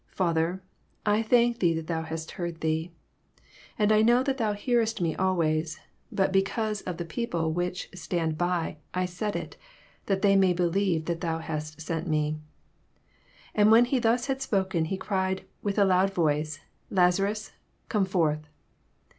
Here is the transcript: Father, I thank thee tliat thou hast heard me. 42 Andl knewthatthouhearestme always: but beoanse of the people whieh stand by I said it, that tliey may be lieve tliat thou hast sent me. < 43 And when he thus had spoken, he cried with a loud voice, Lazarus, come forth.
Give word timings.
Father, 0.15 0.63
I 1.05 1.21
thank 1.21 1.59
thee 1.59 1.75
tliat 1.75 1.85
thou 1.85 2.01
hast 2.01 2.31
heard 2.31 2.63
me. 2.63 2.91
42 3.77 3.93
Andl 4.03 4.23
knewthatthouhearestme 4.25 5.15
always: 5.19 5.79
but 6.11 6.33
beoanse 6.33 6.81
of 6.87 6.97
the 6.97 7.05
people 7.05 7.53
whieh 7.53 7.85
stand 7.95 8.35
by 8.35 8.77
I 8.95 9.05
said 9.05 9.35
it, 9.35 9.57
that 10.07 10.23
tliey 10.23 10.39
may 10.39 10.53
be 10.53 10.63
lieve 10.63 11.03
tliat 11.05 11.19
thou 11.19 11.37
hast 11.37 11.81
sent 11.81 12.07
me. 12.07 12.39
< 12.87 13.01
43 13.53 13.61
And 13.61 13.69
when 13.71 13.85
he 13.85 13.99
thus 13.99 14.25
had 14.25 14.41
spoken, 14.41 14.85
he 14.85 14.97
cried 14.97 15.45
with 15.61 15.77
a 15.77 15.85
loud 15.85 16.11
voice, 16.11 16.61
Lazarus, 16.89 17.51
come 17.87 18.05
forth. 18.05 18.47